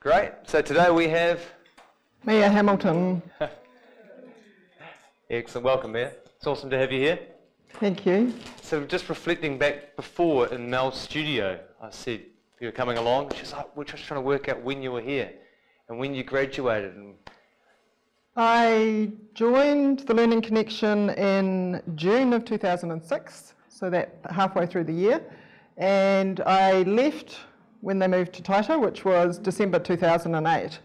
[0.00, 0.32] Great.
[0.46, 1.42] So today we have.
[2.24, 3.20] Mia Hamilton.
[5.30, 5.62] Excellent.
[5.66, 6.12] Welcome, Mia.
[6.38, 7.18] It's awesome to have you here.
[7.74, 8.32] Thank you.
[8.62, 12.22] So just reflecting back before in Mel's studio, I said
[12.60, 13.32] you were coming along.
[13.36, 15.32] She's like, we're just trying to work out when you were here
[15.90, 16.94] and when you graduated.
[18.36, 25.22] I joined the Learning Connexion in June of 2006, so that halfway through the year,
[25.76, 27.36] and I left
[27.80, 30.78] when they moved to Taita, which was December 2008.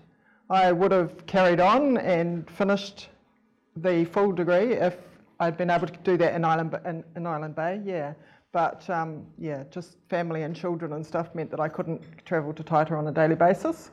[0.50, 3.10] I would have carried on and finished
[3.78, 4.98] the full degree if
[5.40, 8.14] I'd been able to do that in Island, in, in Island Bay, yeah.
[8.52, 12.64] But um, yeah, just family and children and stuff meant that I couldn't travel to
[12.64, 13.92] Taita on a daily basis.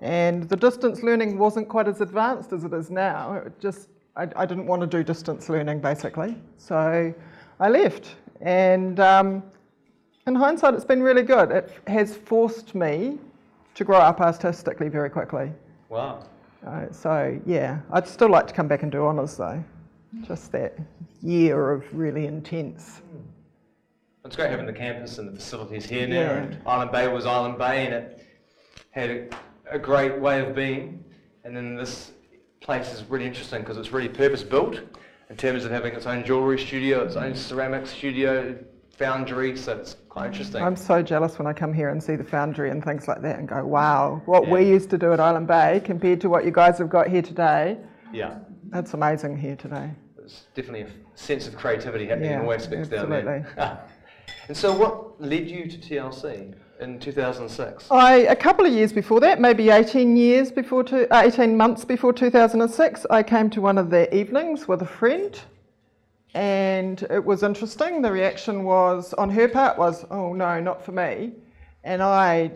[0.00, 3.32] And the distance learning wasn't quite as advanced as it is now.
[3.44, 6.36] It just, I, I didn't want to do distance learning basically.
[6.58, 7.12] So
[7.58, 8.14] I left.
[8.40, 9.42] And um,
[10.28, 11.50] in hindsight, it's been really good.
[11.50, 13.18] It has forced me
[13.74, 15.50] to grow up artistically very quickly.
[15.88, 16.24] wow.
[16.66, 19.62] Uh, so yeah, I'd still like to come back and do honours though.
[20.22, 20.76] Just that
[21.22, 23.00] year of really intense.
[24.24, 26.16] It's great having the campus and the facilities here now.
[26.16, 26.36] Yeah.
[26.38, 28.26] And Island Bay was Island Bay and it
[28.90, 29.28] had a,
[29.70, 31.04] a great way of being.
[31.44, 32.10] And then this
[32.60, 34.80] place is really interesting because it's really purpose built
[35.30, 38.58] in terms of having its own jewellery studio, its own ceramics studio,
[38.98, 39.56] foundry.
[39.56, 40.62] So it's quite interesting.
[40.62, 43.38] I'm so jealous when I come here and see the foundry and things like that
[43.38, 44.52] and go, wow, what Yeah.
[44.54, 47.22] we used to do at Island Bay compared to what you guys have got here
[47.22, 47.78] today.
[48.12, 48.38] yeah.
[48.70, 49.90] That's amazing here today.
[50.14, 53.46] There's definitely a sense of creativity happening in Yeah, all aspects down there.
[54.48, 57.90] and so what led you to TLC in 2006?
[57.90, 61.86] I, a couple of years before that, maybe 18 years before, two, uh, 18 months
[61.86, 65.40] before 2006, I came to one of their evenings with a friend,
[66.34, 68.02] and it was interesting.
[68.02, 71.32] The reaction was on her part was, "Oh no, not for me,"
[71.84, 72.52] and I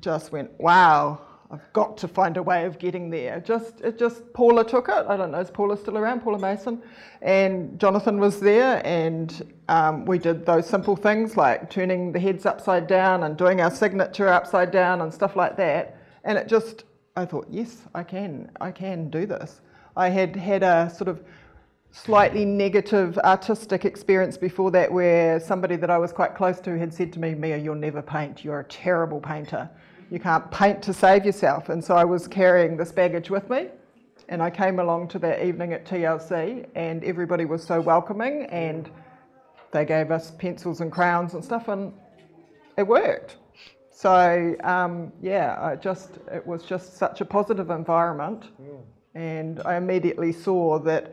[0.00, 1.20] just went, "Wow."
[1.52, 3.40] I've got to find a way of getting there.
[3.40, 5.04] Just, it just Paula took it.
[5.08, 6.20] I don't know, is Paula still around?
[6.20, 6.80] Paula Mason,
[7.22, 12.46] and Jonathan was there, and um, we did those simple things like turning the heads
[12.46, 15.96] upside down and doing our signature upside down and stuff like that.
[16.22, 16.84] And it just,
[17.16, 19.60] I thought, yes, I can, I can do this.
[19.96, 21.20] I had had a sort of
[21.92, 26.94] slightly negative artistic experience before that where somebody that I was quite close to had
[26.94, 28.44] said to me, Mia, you'll never paint.
[28.44, 29.68] You're a terrible painter.
[30.10, 31.68] You can't paint to save yourself.
[31.68, 33.68] And so I was carrying this baggage with me.
[34.28, 38.88] And I came along to that evening at TLC, and everybody was so welcoming, and
[39.72, 41.92] they gave us pencils and crowns and stuff, and
[42.76, 43.38] it worked.
[43.90, 48.44] So um, yeah, I just it was just such a positive environment,
[49.14, 51.12] and I immediately saw that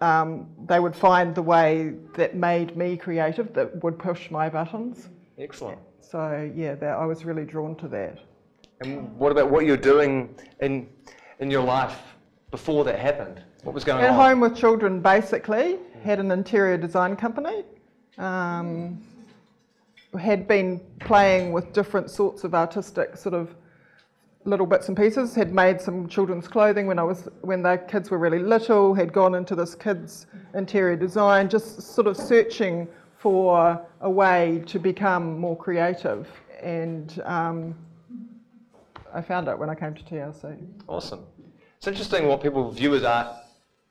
[0.00, 5.08] um, they would find the way that made me creative, that would push my buttons.
[5.38, 5.78] Excellent.
[6.00, 8.18] So yeah, that I was really drawn to that.
[8.80, 10.88] And what about what you're doing in
[11.40, 11.98] in your life
[12.50, 13.42] before that happened?
[13.64, 14.14] What was going At on?
[14.14, 17.64] At home with children, basically, had an interior design company.
[18.18, 19.02] Um,
[20.18, 23.54] had been playing with different sorts of artistic sort of
[24.48, 25.34] little bits and pieces.
[25.34, 28.94] Had made some children's clothing when I was when the kids were really little.
[28.94, 32.88] Had gone into this kids interior design, just sort of searching
[33.18, 36.28] for a way to become more creative.
[36.62, 37.74] And um,
[39.12, 40.66] I found it when I came to TLC.
[40.86, 41.24] Awesome.
[41.76, 43.28] It's interesting what people view as art,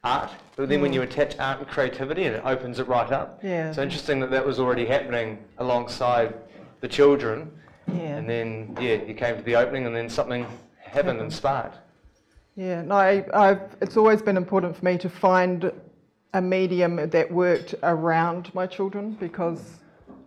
[0.03, 3.39] art, but then when you attach art and creativity, and it opens it right up.
[3.43, 3.69] Yeah.
[3.69, 6.33] It's interesting that that was already happening alongside
[6.81, 7.51] the children,
[7.87, 8.17] Yeah.
[8.17, 10.45] and then yeah, you came to the opening, and then something
[10.79, 11.77] happened and sparked.
[12.55, 15.71] Yeah, no, I, I've, it's always been important for me to find
[16.33, 19.79] a medium that worked around my children because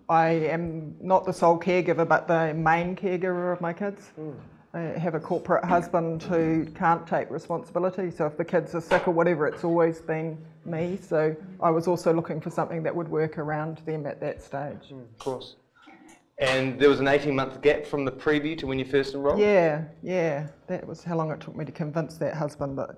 [0.08, 4.08] I am not the sole caregiver but the main caregiver of my kids.
[4.16, 4.30] Hmm.
[4.72, 9.08] I have a corporate husband who can't take responsibility, so if the kids are sick
[9.08, 10.96] or whatever, it's always been me.
[11.02, 14.88] So I was also looking for something that would work around them at that stage.
[14.88, 15.00] Hmm.
[15.00, 15.56] Of course.
[16.40, 19.38] And there was an 18 month gap from the preview to when you first enrolled?
[19.38, 22.96] Yeah, yeah, that was how long it took me to convince that husband that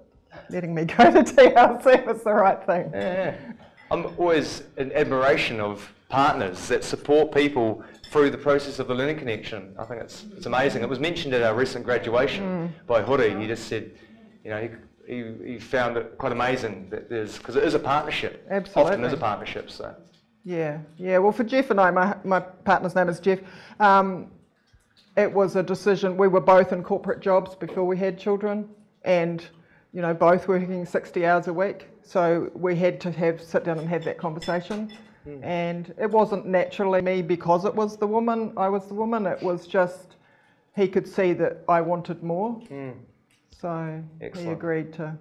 [0.49, 2.91] letting me go to TLC was the right thing.
[2.95, 3.35] Yeah.
[3.91, 9.19] I'm always in admiration of partners that support people through the process of the Learning
[9.19, 9.75] Connexion.
[9.79, 10.83] I think it's, it's amazing.
[10.83, 12.87] It was mentioned at our recent graduation mm.
[12.87, 13.39] by Hori.
[13.39, 13.91] He just said,
[14.45, 14.69] you know,
[15.07, 18.47] he, he, he found it quite amazing that there's, because it is a partnership.
[18.51, 18.93] Absolutely.
[18.93, 19.95] Often is a partnership, so.
[20.45, 21.19] Yeah, yeah.
[21.19, 23.39] Well, for Jeff and I, my, my partner's name is Jeff.
[23.79, 24.31] Um,
[25.17, 26.17] it was a decision.
[26.17, 28.69] We were both in corporate jobs before we had children,
[29.05, 29.45] and
[29.93, 31.89] you know, both working sixty hours a week.
[32.03, 34.91] So we had to have sit down and have that conversation.
[35.45, 38.53] And it wasn't naturally me because it was the woman.
[38.57, 39.27] I was the woman.
[39.27, 40.17] It was just
[40.75, 42.61] he could see that I wanted more.
[43.61, 44.03] So
[44.43, 45.17] he agreed to.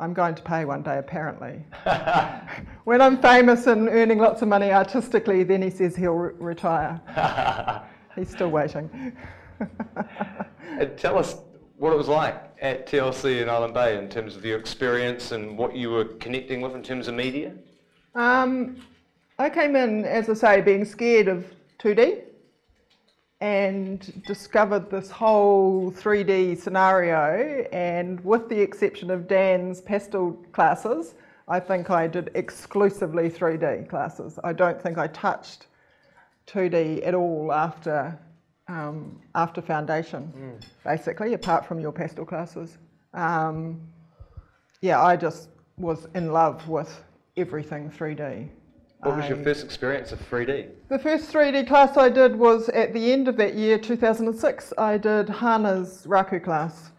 [0.00, 1.62] I'm going to pay one day, apparently.
[2.84, 6.98] when I'm famous and earning lots of money artistically, then he says he'll re- retire.
[8.16, 9.12] He's still waiting.
[10.78, 11.36] And tell us
[11.76, 15.58] what it was like at TLC in Island Bay in terms of your experience and
[15.58, 17.52] what you were connecting with in terms of media.
[18.14, 18.76] Um,
[19.38, 21.44] I came in, as I say, being scared of
[21.78, 22.22] 2D
[23.40, 27.66] and discovered this whole 3D scenario.
[27.72, 31.14] And with the exception of Dan's pastel classes,
[31.48, 34.38] I think I did exclusively 3D classes.
[34.44, 35.66] I don't think I touched
[36.46, 38.18] 2D at all after
[38.68, 42.78] um, after foundation, basically, apart from your pastel classes.
[43.14, 43.80] Um,
[44.80, 47.02] yeah, I just was in love with
[47.36, 48.48] everything 3D.
[49.02, 50.68] What was your first experience of 3D?
[50.88, 54.74] The first 3D class I did was at the end of that year, 2006.
[54.76, 56.90] I did Hana's Raku class.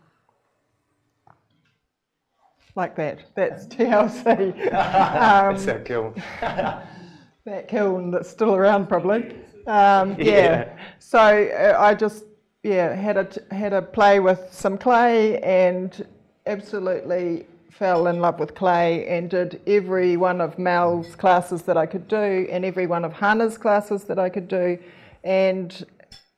[2.76, 3.20] Like that.
[3.36, 4.26] That's TLC.
[4.74, 6.16] um, That's that cool.
[6.42, 9.36] that kiln that's still around probably.
[9.68, 10.26] Um, yeah.
[10.26, 10.78] Yeah.
[10.98, 12.26] So uh, I just
[12.64, 16.08] yeah had a t- had a play with some clay and
[16.46, 17.46] absolutely
[17.82, 22.08] fell in love with clay and did every one of Mel's classes that I could
[22.08, 24.78] do and every one of Hannah's classes that I could do
[25.24, 25.84] and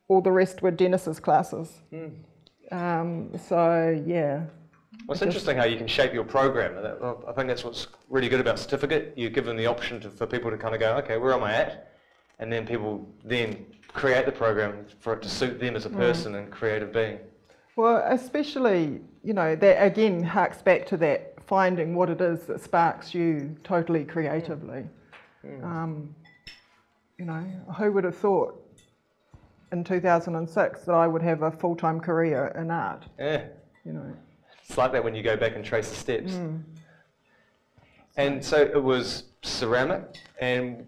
[0.08, 1.68] all the rest were Dennis's classes.
[2.72, 4.46] Um, so yeah.
[5.06, 6.76] Well, it's interesting how you can shape your program.
[6.76, 9.12] and that- well, I think that's what's really good about certificate.
[9.14, 11.52] You're given the option to, for people to kind of go, okay, where am I
[11.56, 11.92] at?
[12.38, 16.36] And then people then create the program for it to suit them as a person
[16.36, 17.18] and creative being.
[17.76, 22.60] Well, especially, you know, that again harks back to that finding what it is that
[22.60, 24.84] sparks you totally creatively.
[25.62, 26.14] Um,
[27.18, 27.44] you know,
[27.76, 28.60] who would have thought
[29.72, 33.04] in 2006 that I would have a full time career in art?
[33.18, 33.44] Yeah.
[33.84, 34.16] You know,
[34.66, 36.38] It's like that when you go back and trace the steps.
[38.16, 40.04] And so it was ceramic,
[40.40, 40.86] and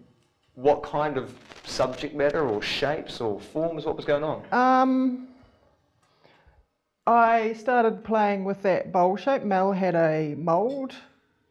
[0.55, 4.43] what kind of subject matter or shapes or forms, what was going on?
[4.51, 5.27] Um,
[7.07, 9.43] I started playing with that bowl shape.
[9.43, 10.93] Mel had a mould,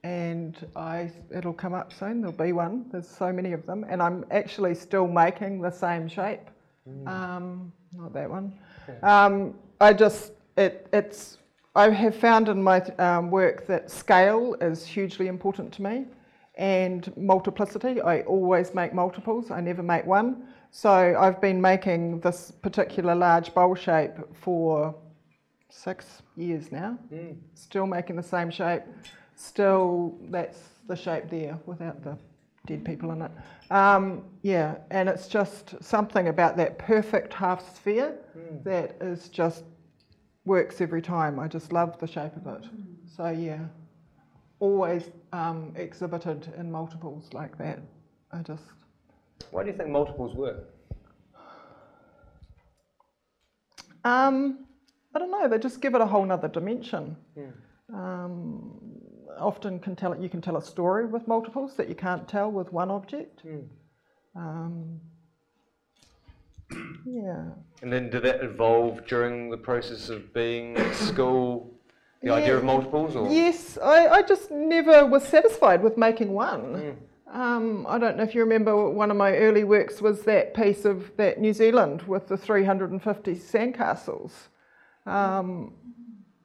[0.04, 2.20] and I it'll come up soon.
[2.20, 2.84] There'll be one.
[2.92, 6.42] There's so many of them, and I'm actually still making the same shape.
[7.06, 8.52] Um, not that one.
[9.02, 11.38] Um, I just it it's.
[11.74, 16.04] I have found in my um, work that scale is hugely important to me,
[16.56, 18.02] and multiplicity.
[18.02, 19.50] I always make multiples.
[19.50, 20.48] I never make one.
[20.70, 24.94] So I've been making this particular large bowl shape for
[25.76, 26.98] six years now.
[27.54, 28.82] Still making the same shape.
[29.34, 30.58] Still, that's
[30.88, 32.16] the shape there without the
[32.66, 33.30] dead people in it.
[33.70, 38.16] Um, yeah, and it's just something about that perfect half sphere
[38.64, 39.64] that is just
[40.44, 41.38] works every time.
[41.38, 42.68] I just love the shape of it.
[43.16, 43.60] So yeah,
[44.60, 47.80] always um, exhibited in multiples like that.
[48.32, 48.64] I just
[49.50, 50.70] Why do you think multiples work?
[54.04, 54.66] Um,
[55.16, 55.48] I don't know.
[55.48, 57.16] They just give it a whole nother dimension.
[57.90, 58.78] Um,
[59.38, 62.70] often can tell you can tell a story with multiples that you can't tell with
[62.70, 63.40] one object.
[64.34, 65.00] Um,
[67.06, 67.44] yeah.
[67.80, 71.72] And then did that evolve during the process of being at school,
[72.22, 73.16] the idea of multiples?
[73.16, 73.32] Or?
[73.32, 76.98] Yes, I, I just never was satisfied with making one.
[77.32, 80.84] Um, I don't know if you remember one of my early works was that piece
[80.84, 84.32] of that New Zealand with the 350 sandcastles.
[85.06, 85.72] Um,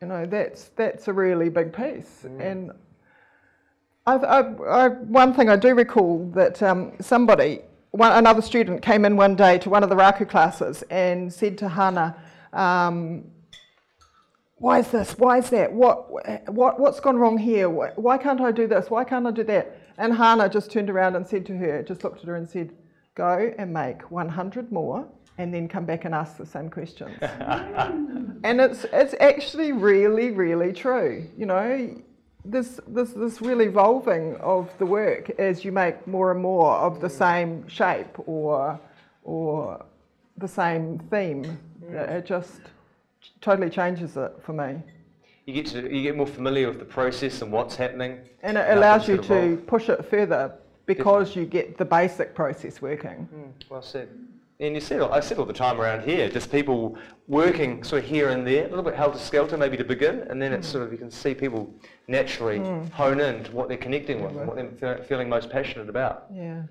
[0.02, 2.26] you know, that's that's a really big piece.
[2.40, 2.72] And
[4.06, 9.06] I've, I've, I, one thing I do recall that um, somebody, one, another student came
[9.06, 12.16] in one day to one of the Raku classes and said to Hana,
[12.52, 13.26] um,
[14.56, 15.18] why is this?
[15.18, 15.72] Why is that?
[15.72, 16.10] What,
[16.52, 17.70] what, what's gone wrong here?
[17.70, 18.90] Why, why can't I do this?
[18.90, 19.78] Why can't I do that?
[19.98, 22.72] And Hana just turned around and said to her, just looked at her and said,
[23.14, 27.18] go and make 100 more and then come back and ask the same questions.
[27.22, 31.28] and it's, it's actually really, really true.
[31.38, 32.02] You know,
[32.46, 37.02] this, this, this real evolving of the work as you make more and more of
[37.02, 38.80] the same shape or,
[39.24, 39.86] or
[40.38, 41.58] the same theme.
[41.90, 42.62] It just
[43.42, 44.82] totally changes it for me.
[45.46, 48.20] You get to you get more familiar with the process and what's happening.
[48.44, 50.54] And it allows you to push it further
[50.86, 53.28] because you get the basic process working.
[53.34, 54.10] Mm, well said.
[54.62, 56.96] And you said, I said all the time around here, just people
[57.28, 60.40] working sort of here and there, a little bit helter skelter maybe to begin, and
[60.40, 61.74] then it's sort of you can see people
[62.08, 62.60] naturally
[62.92, 66.28] hone in to what they're connecting with and what they're fe- feeling most passionate about.
[66.32, 66.62] Yeah.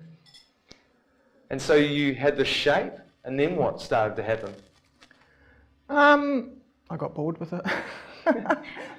[1.49, 2.93] And so you had the shape,
[3.25, 4.53] and then what started to happen?
[5.89, 6.51] Um,
[6.89, 7.61] I got bored with it.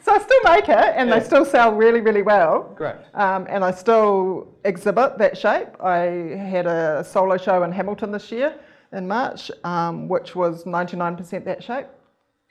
[0.02, 1.18] so I still make it, and Yeah.
[1.18, 2.74] they still sell really, really well.
[2.76, 2.96] Great.
[3.14, 5.82] Um, and I still exhibit that shape.
[5.82, 5.96] I
[6.36, 8.54] had a solo show in Hamilton this year
[8.92, 11.86] in March, um, which was 99% that shape,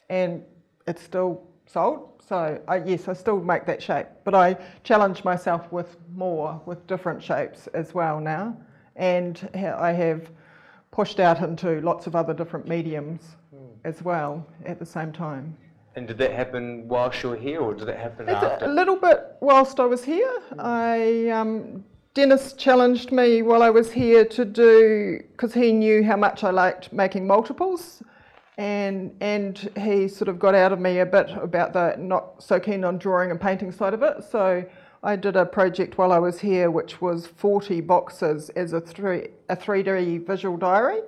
[0.09, 0.43] and
[0.87, 2.09] it's still sold.
[2.27, 6.85] So I, yes, I still make that shape, but I challenge myself with more, with
[6.87, 8.57] different shapes as well now,
[8.95, 10.29] and I have
[10.91, 13.21] pushed out into lots of other different mediums
[13.83, 15.57] as well at the same time.
[15.95, 18.65] And did that happen whilst you were here, or did that happen It's a- after?
[18.65, 20.31] a little bit whilst I was here.
[20.57, 26.17] I um, Dennis challenged me while I was here to do because he knew how
[26.17, 28.03] much I liked making multiples,
[28.57, 32.59] and and he sort of got out of me a bit about the not so
[32.59, 34.25] keen on drawing and painting side of it.
[34.29, 34.65] So
[35.03, 39.29] I did a project while I was here, which was 40 boxes as a three
[39.47, 40.99] a 3D visual diary.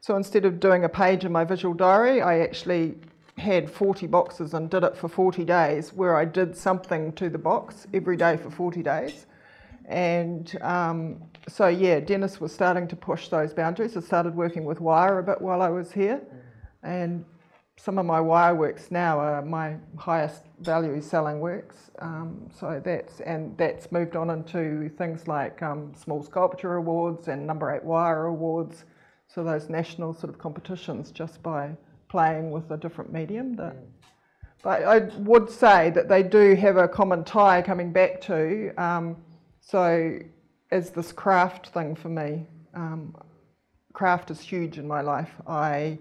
[0.00, 2.94] So instead of doing a page in my visual diary, I actually
[3.36, 7.38] had 40 boxes and did it for 40 days, where I did something to the
[7.38, 9.26] box every day for 40 days.
[9.86, 13.96] And um, so, yeah, Dennis was starting to push those boundaries.
[13.96, 16.20] I started working with wire a bit while I was here.
[16.82, 17.24] And
[17.76, 21.90] some of my wire works now are my highest value selling works.
[21.98, 27.46] Um, so that's, and that's moved on into things like um, small sculpture awards and
[27.46, 28.84] number eight wire awards.
[29.26, 31.70] So those national sort of competitions just by
[32.08, 33.56] playing with a different medium.
[33.56, 33.76] That,
[34.62, 38.72] But I would say that they do have a common tie coming back to.
[38.76, 39.16] Um,
[39.62, 40.18] so
[40.70, 42.46] as this craft thing for me?
[42.74, 43.14] Um,
[43.92, 45.30] craft is huge in my life.
[45.46, 45.98] I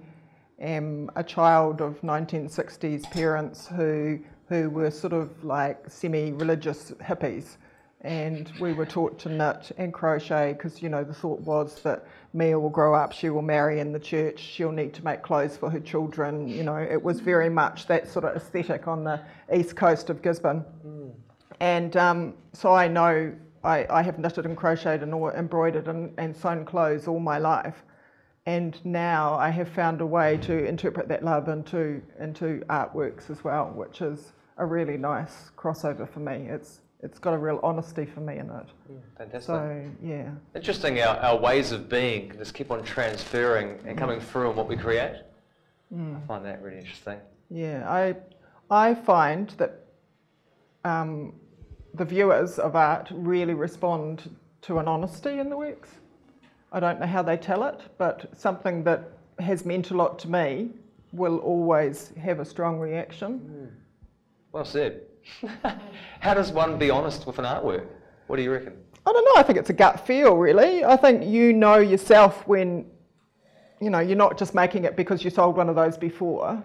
[0.60, 7.56] am a child of 1960s parents who who were sort of like semi-religious hippies,
[8.02, 12.06] and we were taught to knit and crochet because you know the thought was that
[12.34, 15.56] Mia will grow up, she will marry in the church, she'll need to make clothes
[15.56, 16.48] for her children.
[16.48, 19.22] You know, it was very much that sort of aesthetic on the
[19.54, 20.66] east coast of Gisborne.
[21.60, 26.36] And um, so I know I, I have knitted and crocheted and embroidered and, and
[26.36, 27.84] sewn clothes all my life.
[28.46, 33.44] And now I have found a way to interpret that love into, into artworks as
[33.44, 36.48] well, which is a really nice crossover for me.
[36.50, 38.68] It's, it's got a real honesty for me in it.
[38.92, 39.46] Mm, fantastic.
[39.46, 40.32] So, yeah.
[40.56, 44.24] Interesting, our, our ways of being just keep on transferring and coming mm.
[44.24, 45.22] through in what we create.
[45.94, 46.18] Mm.
[46.18, 47.20] I find that really interesting.
[47.52, 48.16] Yeah, I,
[48.72, 49.86] I find that
[50.84, 51.34] um,
[51.94, 55.90] the viewers of art really respond to an honesty in the works.
[56.72, 60.30] I don't know how they tell it, but something that has meant a lot to
[60.30, 60.70] me
[61.12, 63.40] will always have a strong reaction.
[63.40, 63.70] Mm.
[64.52, 65.02] Well said.
[66.20, 67.88] How does one be honest with an artwork?
[68.28, 68.74] What do you reckon?
[69.06, 70.86] I don't know, I think it's a gut feel, really.
[70.86, 72.86] I think you know yourself when,
[73.80, 76.64] you know, you're not just making it because you sold one of those before.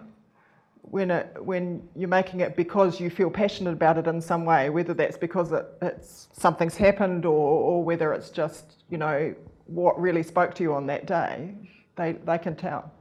[0.89, 4.69] When, it, when you're making it because you feel passionate about it in some way,
[4.69, 9.99] whether that's because it, it's something's happened or, or whether it's just, you know, what
[9.99, 11.53] really spoke to you on that day,
[11.97, 12.91] they, they can tell.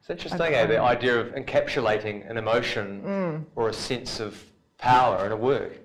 [0.00, 3.44] It's interesting, eh, the idea of encapsulating an emotion mm.
[3.56, 4.42] or a sense of
[4.78, 5.78] power in a work.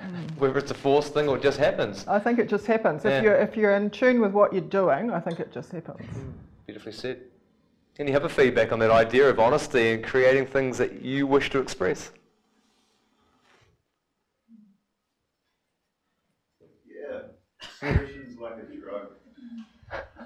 [0.00, 0.36] Mm.
[0.36, 2.06] Whether it's a forced thing or it just happens.
[2.08, 3.04] I think it just happens.
[3.04, 3.18] Yeah.
[3.18, 6.00] If, you're, if you're in tune with what you're doing, I think it just happens.
[6.00, 6.32] Mm.
[6.66, 7.20] Beautifully said.
[7.98, 11.58] Any other feedback on that idea of honesty and creating things that you wish to
[11.58, 12.10] express?
[16.86, 17.18] Yeah,
[17.60, 19.08] expression's like a drug.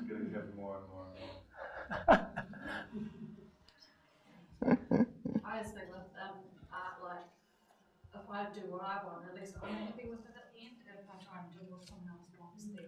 [0.01, 1.41] You gotta have more and more and more.
[5.45, 6.37] I just think with um,
[6.73, 7.27] art, like,
[8.15, 10.85] if I do what I want, at least I'm happy with it at the end.
[10.89, 12.85] If I try and do what someone else wants, then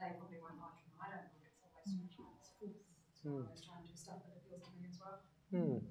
[0.00, 0.90] they probably won't like it.
[1.00, 3.71] I don't think it's a waste
[5.54, 5.82] as well.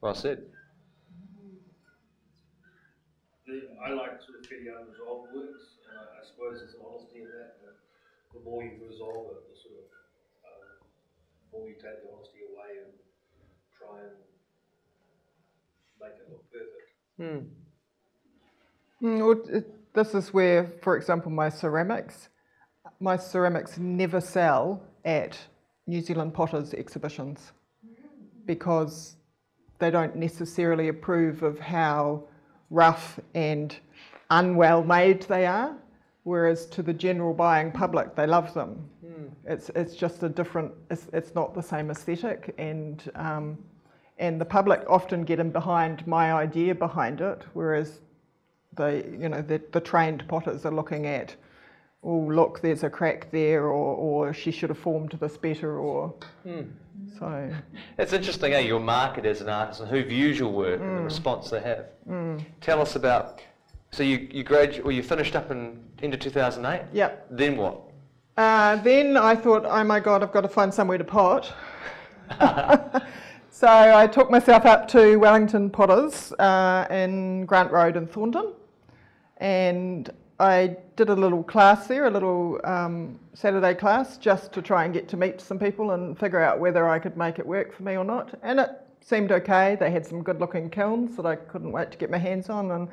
[0.00, 0.42] Well said.
[3.46, 7.22] The, I like sort of fairly unresolved works, and I, I suppose there's an honesty
[7.22, 7.58] in that.
[7.62, 9.86] The, the more you resolve it, the sort of
[10.46, 10.66] um,
[11.52, 12.92] more you take the honesty away and
[13.76, 14.14] try and
[16.00, 16.88] make it look perfect.
[17.20, 17.48] Mm,
[19.00, 19.62] well,
[19.94, 22.28] This is where, for example, my ceramics,
[23.00, 25.38] my ceramics never sell at
[25.86, 27.52] New Zealand Potters exhibitions
[28.46, 29.16] because
[29.78, 32.24] they don't necessarily approve of how
[32.70, 33.76] rough and
[34.30, 35.76] unwell made they are.
[36.24, 38.88] Whereas to the general buying public, they love them.
[39.44, 43.58] It's, it's just a different, it's, it's not the same aesthetic, and, um,
[44.18, 48.00] and the public often get in behind my idea behind it, whereas
[48.76, 51.34] the, you know, the, the trained potters are looking at
[52.04, 56.14] oh, look, there's a crack there, or, or she should have formed this better, or
[57.18, 57.50] so.
[57.98, 61.02] It's interesting, eh, your market as an artist and who views your work and the
[61.02, 61.86] response they have.
[62.60, 63.40] Tell us about,
[63.90, 66.86] so you, you graduated, well, you finished up in end of 2008?
[66.92, 67.26] Yep.
[67.30, 67.80] Then what?
[68.36, 71.52] Uh, then I thought, oh my God, I've got to find somewhere to pot.
[73.50, 78.54] so I took myself up to Wellington Potters uh, in Grant Road in Thorndon,
[79.36, 80.10] and
[80.42, 84.92] I did a little class there, a little um, Saturday class, just to try and
[84.92, 87.84] get to meet some people and figure out whether I could make it work for
[87.84, 88.36] me or not.
[88.42, 88.70] And it
[89.00, 89.76] seemed okay.
[89.78, 92.88] They had some good-looking kilns that I couldn't wait to get my hands on, and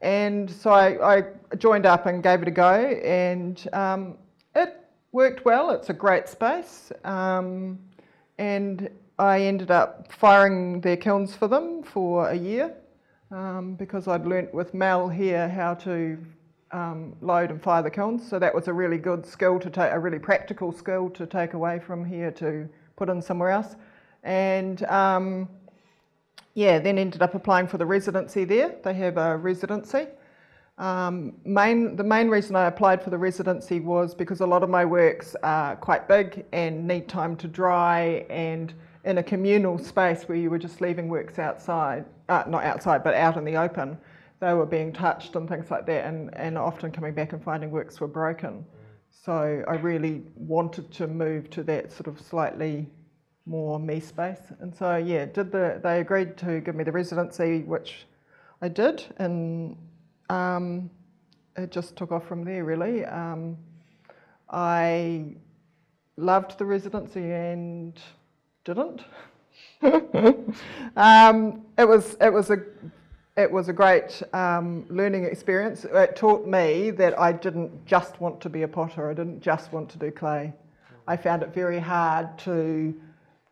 [0.00, 1.22] and so I, I
[1.58, 4.16] joined up and gave it a go, and um,
[4.54, 4.74] it
[5.12, 5.70] worked well.
[5.72, 7.78] It's a great space, um,
[8.38, 12.74] and I ended up firing their kilns for them for a year
[13.30, 16.16] um, because I'd learnt with Mel here how to
[16.72, 18.28] um, load and fire the kilns.
[18.28, 21.54] So that was a really good skill to take, a really practical skill to take
[21.54, 23.76] away from here to put in somewhere else.
[24.24, 25.48] And um,
[26.54, 28.74] yeah, then ended up applying for the residency there.
[28.82, 30.06] They have a residency.
[30.78, 34.70] Um, main, the main reason I applied for the residency was because a lot of
[34.70, 38.72] my works are quite big and need time to dry and
[39.04, 43.14] in a communal space where you were just leaving works outside, uh, not outside, but
[43.14, 43.98] out in the open,
[44.40, 47.70] they were being touched and things like that and, and often coming back and finding
[47.70, 48.64] works were broken.
[49.10, 52.88] So I really wanted to move to that sort of slightly
[53.46, 54.52] more me space.
[54.60, 58.06] And so yeah, did the they agreed to give me the residency, which
[58.62, 59.76] I did, and
[60.28, 60.90] um,
[61.56, 63.04] it just took off from there really.
[63.04, 63.56] Um,
[64.50, 65.34] I
[66.16, 67.98] loved the residency and
[68.64, 69.02] didn't.
[70.96, 72.58] um, it was it was a
[73.38, 75.84] it was a great um, learning experience.
[75.84, 79.08] It taught me that I didn't just want to be a potter.
[79.08, 80.52] I didn't just want to do clay.
[81.06, 82.92] I found it very hard to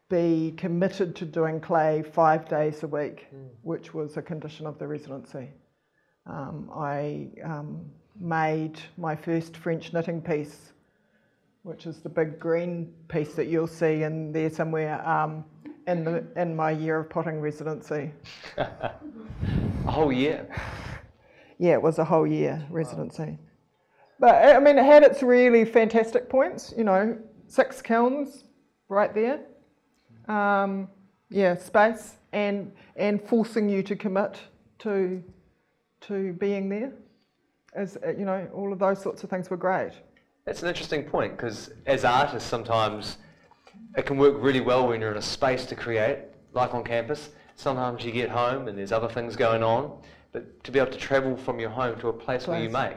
[0.08, 3.28] be committed to doing clay five days a week,
[3.62, 5.50] which was a condition of the residency.
[6.26, 7.84] Um, I um,
[8.18, 10.72] made my first French knitting piece,
[11.62, 15.44] which is the big green piece that you'll see in there somewhere um,
[15.86, 18.12] in, the, in my year of potting residency.
[18.56, 18.92] A
[19.86, 20.48] whole year.
[21.58, 23.38] Yeah, it was a whole year residency.
[24.18, 26.74] But I mean, it had its really fantastic points.
[26.76, 28.44] You know, six kilns
[28.88, 29.40] right there.
[30.28, 30.88] Um,
[31.30, 34.38] yeah, space and and forcing you to commit
[34.80, 35.22] to
[36.02, 36.92] to being there.
[37.74, 39.92] As uh, you know, all of those sorts of things were great.
[40.44, 43.18] That's an interesting point because as artists, sometimes
[43.96, 46.18] it can work really well when you're in a space to create,
[46.52, 47.30] like on campus.
[47.54, 49.98] Sometimes you get home and there's other things going on,
[50.32, 52.96] but to be able to travel from your home to a place, where you make,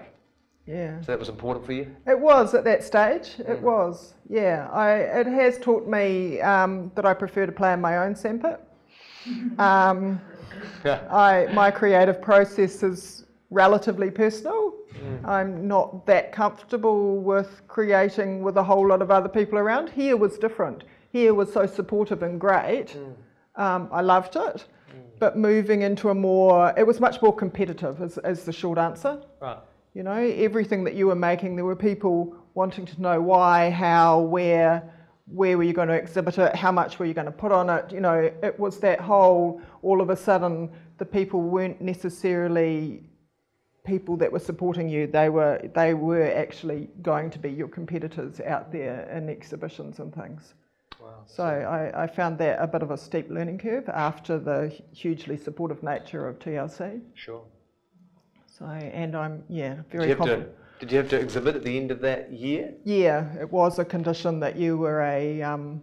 [0.65, 0.99] Yeah.
[1.01, 1.95] so that was important for you.
[2.05, 3.35] It was at that stage.
[3.39, 4.13] It was.
[4.29, 4.67] Yeah.
[4.71, 8.59] I, it has taught me um, that I prefer to play in my own sandpit.
[9.59, 10.19] Um,
[10.85, 14.73] I, my creative process is relatively personal.
[14.93, 15.27] Mm.
[15.27, 19.89] I'm not that comfortable with creating with a whole lot of other people around.
[19.89, 20.83] Here was different.
[21.11, 22.95] Here was so supportive and great.
[22.95, 23.15] Mm.
[23.55, 24.39] Um, I loved it.
[24.39, 25.01] Mm.
[25.19, 29.21] But moving into a more, it was much more competitive, is, is the short answer.
[29.41, 29.57] Right.
[29.93, 34.19] You know, everything that you were making, there were people wanting to know why, how,
[34.19, 34.83] where,
[35.25, 37.69] where were you going to exhibit it, how much were you going to put on
[37.69, 37.91] it.
[37.91, 43.03] You know, it was that whole, all of a sudden, the people weren't necessarily
[43.89, 45.07] people that were supporting you.
[45.07, 50.13] They were, they were actually going to be your competitors out there in exhibitions and
[50.13, 50.53] things.
[51.01, 51.23] Wow.
[51.25, 55.37] So I, I found that a bit of a steep learning curve after the hugely
[55.37, 57.01] supportive nature of TLC.
[57.15, 57.43] Sure.
[58.47, 60.49] So, and I'm, yeah, very you, have to, confident.
[60.79, 62.73] did you have to exhibit at the end of that year?
[62.83, 65.81] Yeah, it was a condition that you were a, um,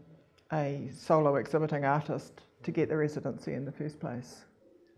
[0.53, 4.45] a solo exhibiting artist to get the residency in the first place.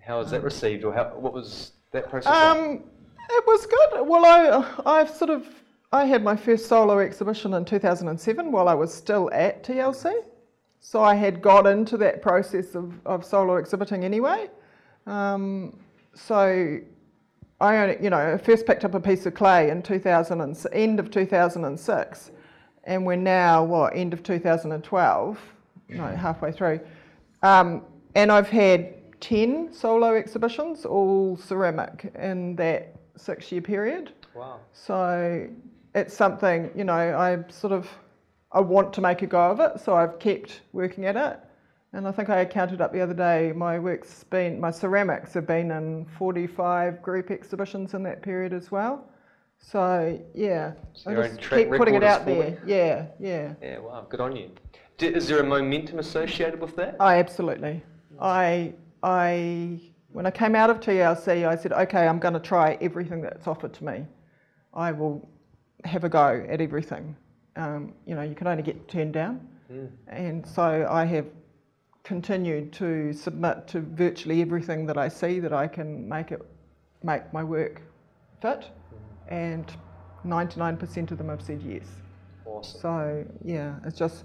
[0.00, 2.32] How was that received, or how, what was that process?
[2.80, 2.82] like?
[3.30, 4.06] It was good.
[4.06, 5.46] Well, I, I've sort of,
[5.92, 10.12] I had my first solo exhibition in 2007 while I was still at TLC.
[10.80, 14.48] So I had got into that process of, of solo exhibiting anyway.
[15.06, 15.78] Um,
[16.14, 16.80] so
[17.60, 21.00] I only, you know, first picked up a piece of clay in 2000 and, end
[21.00, 22.30] of 2006,
[22.84, 25.38] and we're now what end of 2012,
[25.88, 26.80] no, halfway through,
[27.42, 27.82] um,
[28.14, 34.12] and I've had 10 solo exhibitions, all ceramic, in that six-year period.
[34.34, 34.60] wow.
[34.72, 35.48] So
[35.94, 37.88] it's something, you know, I sort of,
[38.52, 41.38] I want to make a go of it, so I've kept working at it.
[41.92, 45.46] And I think I counted up the other day, my work's been, my ceramics have
[45.46, 49.08] been in 45 group exhibitions in that period as well.
[49.58, 50.72] So yeah,
[51.06, 52.58] I just keep putting it out there.
[52.64, 53.54] Yeah, yeah.
[53.60, 54.50] Yeah, wow, good on you.
[55.00, 56.96] Is there a momentum associated with that?
[57.00, 57.82] I absolutely.
[58.20, 59.80] I I
[60.12, 63.46] when I came out of TLC, I said, okay, I'm going to try everything that's
[63.46, 64.04] offered to me.
[64.74, 65.28] I will
[65.84, 67.16] have a go at everything.
[67.56, 69.46] Um, you know, you can only get turned down,
[70.06, 71.26] and so I have
[72.04, 76.40] continued to submit to virtually everything that I see that I can make it
[77.02, 77.82] make my work
[78.40, 78.70] fit,
[79.28, 79.72] and
[80.24, 81.84] 99% of them have said yes.
[82.46, 82.80] Awesome.
[82.80, 84.24] So yeah, it's just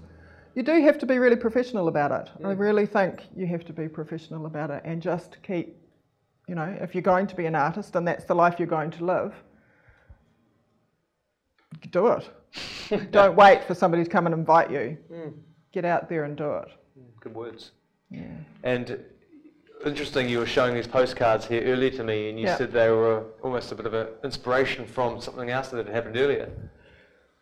[0.54, 2.30] you do have to be really professional about it.
[2.44, 2.58] I mm.
[2.58, 5.76] really think you have to be professional about it and just keep,
[6.46, 8.90] you know, if you're going to be an artist and that's the life you're going
[8.92, 9.34] to live,
[11.90, 12.30] do it.
[13.10, 14.96] Don't wait for somebody to come and invite you.
[15.12, 15.32] Mm.
[15.72, 16.68] Get out there and do it.
[16.98, 17.72] Mm, good words.
[18.10, 18.22] Yeah.
[18.62, 19.04] And
[19.84, 22.56] interesting, you were showing these postcards here earlier to me, and you Yeah.
[22.56, 26.16] said they were almost a bit of an inspiration from something else that had happened
[26.16, 26.48] earlier.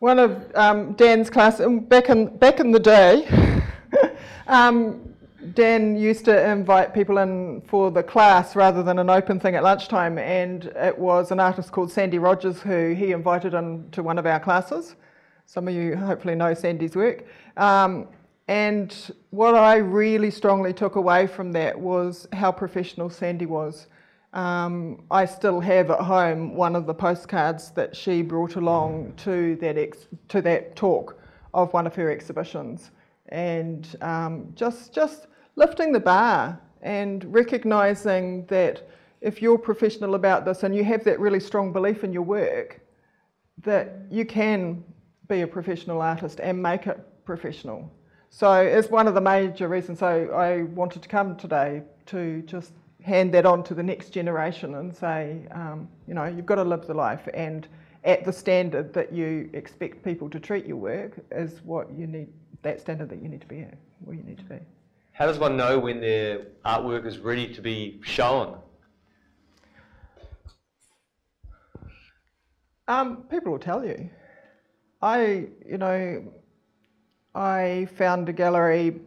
[0.03, 3.25] One of um, Dan's class um, back in back in the day,
[4.47, 5.15] um,
[5.53, 9.63] Dan used to invite people in for the class rather than an open thing at
[9.63, 14.25] lunchtime, and it was an artist called Sandy Rogers who he invited into one of
[14.25, 14.97] our classes.
[15.45, 17.23] Some of you hopefully know Sandy's work.
[17.55, 18.09] Um,
[18.49, 23.87] and what I really strongly took away from that was how professional Sandy was.
[24.33, 29.55] Um, I still have at home one of the postcards that she brought along to
[29.57, 31.19] that ex- to that talk
[31.53, 32.89] of one of her exhibitions,
[33.29, 38.89] and um, just just lifting the bar and recognizing that
[39.21, 42.81] if you're professional about this and you have that really strong belief in your work,
[43.61, 44.83] that you can
[45.27, 47.89] be a professional artist and make it professional.
[48.31, 52.73] So it's one of the major reasons I, I wanted to come today to just
[53.03, 56.63] hand that on to the next generation and say, um, you know, you've got to
[56.63, 57.67] live the life and
[58.05, 62.27] at the standard that you expect people to treat your work is what you need,
[62.61, 64.59] that standard that you need to be at, where you need to be.
[65.11, 68.57] How does one know when their artwork is ready to be shown?
[72.87, 74.09] Um, people will tell you.
[75.01, 76.23] I, you know,
[77.35, 79.01] I found a gallery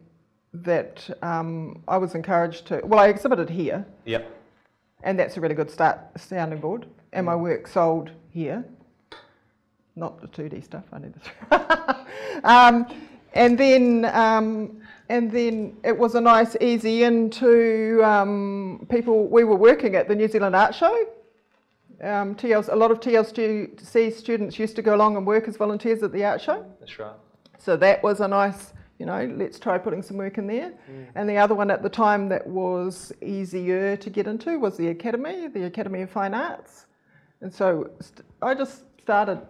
[0.65, 2.81] that um, I was encouraged to.
[2.85, 4.31] Well, I exhibited here, Yep.
[5.03, 6.87] and that's a really good start sounding board.
[7.13, 8.65] And my work sold here,
[9.95, 10.85] not the 2D stuff.
[10.93, 12.07] I need the.
[12.45, 12.87] um,
[13.33, 19.29] and then, um, and then it was a nice easy into um, people.
[19.29, 21.07] We were working at the New Zealand Art Show.
[22.03, 26.03] Um, TLC, a lot of TLC students used to go along and work as volunteers
[26.03, 26.65] at the art show.
[26.79, 27.15] That's right.
[27.59, 30.73] So that was a nice, you know, let's try putting some work in there.
[30.91, 31.07] Mm.
[31.15, 34.89] And the other one at the time that was easier to get into was the
[34.89, 36.87] Academy, the Academy of Fine Arts.
[37.41, 37.91] And so
[38.41, 39.41] I just started,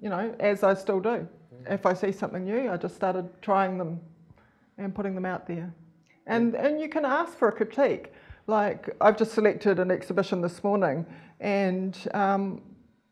[0.00, 1.08] you know, as I still do.
[1.08, 1.28] Mm.
[1.74, 4.00] If I see something new, I just started trying them
[4.78, 5.56] and putting them out there.
[5.56, 5.72] Mm.
[6.26, 8.12] And, and you can ask for a critique.
[8.46, 11.06] Like, I've just selected an exhibition this morning,
[11.38, 12.60] and um,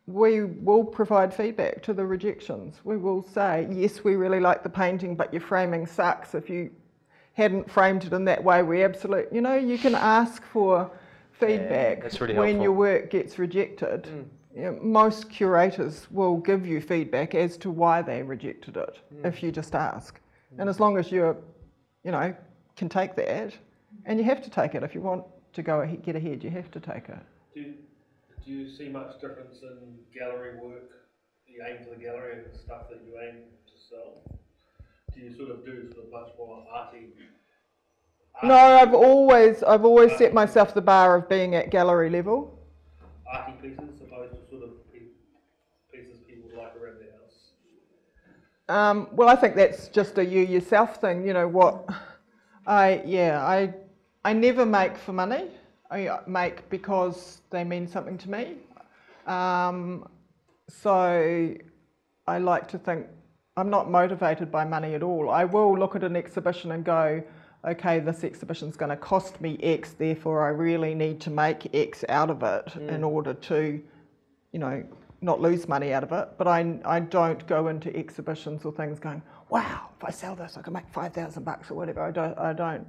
[0.06, 2.80] we will provide feedback to the rejections.
[2.84, 6.34] We will say, yes, we really like the painting, but your framing sucks.
[6.34, 6.70] If you
[7.34, 10.90] hadn't framed it in that way, we absolutely, you know, you can ask for
[11.32, 14.04] feedback that's really when your work gets rejected.
[14.04, 14.24] Mm.
[14.54, 19.24] You know, most curators will give you feedback as to why they rejected it mm.
[19.24, 20.16] if you just ask.
[20.54, 20.60] Mm.
[20.60, 21.36] And as long as you're,
[22.04, 22.34] you know,
[22.76, 23.54] can take that,
[24.06, 26.50] and you have to take it if you want to go ahead, get ahead, you
[26.50, 27.76] have to take it.
[28.50, 30.90] Do you, see much difference in gallery work?
[31.46, 34.22] the aim for the gallery and the stuff that you aim to sell.
[35.14, 37.06] Do you sort of do sort of much more arty?
[38.42, 42.58] No, I've always I've always set myself the bar of being at gallery level.
[43.32, 47.38] arty pieces opposed to sort of pieces people like around their house.
[48.68, 51.24] Um, well, I think that's just a you yourself thing.
[51.24, 51.88] You know what?
[52.66, 53.74] I yeah I
[54.24, 55.50] I never make for money.
[55.90, 58.56] I make because they mean something to me.
[59.26, 60.08] Um,
[60.68, 61.54] so
[62.26, 63.06] I like to think
[63.56, 65.30] I'm not motivated by money at all.
[65.30, 67.22] I will look at an exhibition and go,
[67.66, 72.04] okay, this exhibition's going to cost me X, therefore I really need to make X
[72.08, 73.82] out of it in order to,
[74.52, 74.84] you know,
[75.20, 76.28] not lose money out of it.
[76.38, 80.56] But I, I don't go into exhibitions or things going, wow, if I sell this,
[80.56, 82.02] I can make 5,000 bucks or whatever.
[82.02, 82.86] I don't, I don't.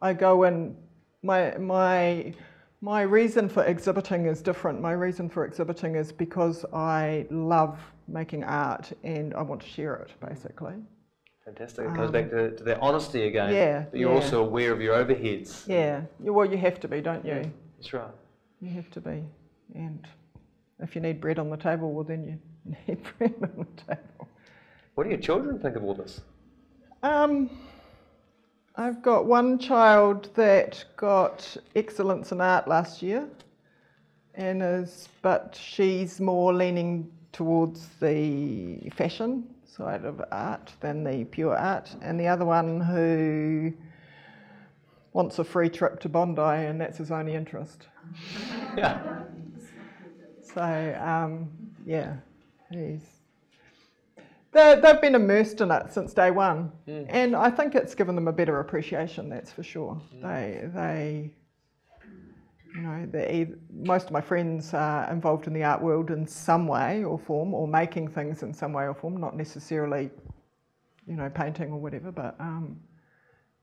[0.00, 0.76] I go in,
[1.22, 2.34] my, my,
[2.80, 4.80] my reason for exhibiting is different.
[4.80, 9.94] My reason for exhibiting is because I love making art and I want to share
[9.96, 10.74] it, basically.
[11.44, 11.86] Fantastic.
[11.86, 13.52] It comes back to, to that honesty again.
[13.52, 14.20] Yeah, But you're yeah.
[14.20, 15.66] also aware of your overheads.
[15.66, 17.50] Yeah, well, you have to be, don't you?
[17.78, 18.10] That's right.
[18.60, 19.24] You have to be,
[19.74, 20.06] and
[20.78, 24.28] if you need bread on the table, well, then you need bread on the table.
[24.94, 26.20] What do your children think of all this?
[27.02, 27.50] Um,
[28.74, 33.28] I've got one child that got excellence in art last year,
[34.34, 41.56] and is, but she's more leaning towards the fashion side of art than the pure
[41.56, 43.74] art, and the other one who
[45.12, 47.88] wants a free trip to Bondi, and that's his only interest.
[48.76, 49.00] Yeah.
[50.54, 51.48] So um,
[51.86, 52.16] yeah,
[52.70, 53.21] he's.
[54.52, 58.28] They, they've been immersed in it since day one, and I think it's given them
[58.28, 59.28] a better appreciation.
[59.30, 60.00] That's for sure.
[60.22, 61.30] They they.
[62.74, 66.66] You know, they, most of my friends are involved in the art world in some
[66.66, 70.10] way or form, or making things in some way or form, not necessarily,
[71.06, 72.10] you know, painting or whatever.
[72.10, 72.80] But um,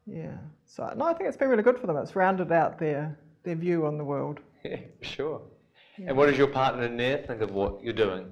[0.06, 1.97] yeah, so no, I think it's been really good for them.
[1.97, 4.39] It's rounded out their their view on the world.
[4.63, 5.41] Yeah, sure.
[6.06, 8.25] And what does your partner Nair think of what you're doing?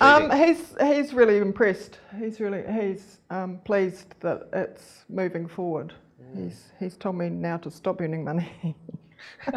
[0.00, 1.98] Um, he's he's really impressed.
[2.18, 5.92] He's really he's um, pleased that it's moving forward.
[6.34, 8.76] He's he's told me now to stop earning money.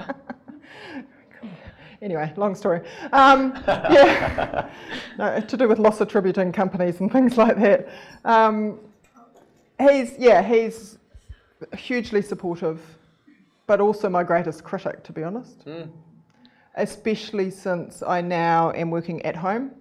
[2.02, 2.82] anyway, long story.
[3.12, 4.70] Um, yeah,
[5.18, 7.90] no, to do with loss attributing companies and things like that.
[8.24, 8.80] Um,
[9.80, 10.98] he's yeah he's
[11.78, 12.80] hugely supportive,
[13.68, 15.64] but also my greatest critic, to be honest.
[16.76, 19.72] Especially since I now am working at home.